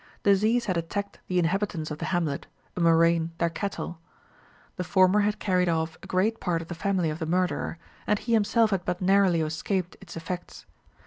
Disease 0.23 0.65
had 0.65 0.77
attacked 0.77 1.19
the 1.27 1.37
inhabitants 1.37 1.91
of 1.91 1.99
the 1.99 2.05
hamlet, 2.05 2.47
a 2.75 2.79
murrain 2.79 3.33
their 3.37 3.51
cattle. 3.51 3.99
The 4.77 4.83
former 4.83 5.19
had 5.19 5.37
carried 5.37 5.69
off 5.69 5.95
a 6.01 6.07
great 6.07 6.39
part 6.39 6.59
of 6.63 6.69
the 6.69 6.73
family 6.73 7.11
of 7.11 7.19
the 7.19 7.27
murderer, 7.27 7.77
and 8.07 8.17
he 8.17 8.33
himself 8.33 8.71
had 8.71 8.83
but 8.83 8.99
narrowly 8.99 9.41
escaped 9.41 9.97
its 10.01 10.17
effects. 10.17 10.65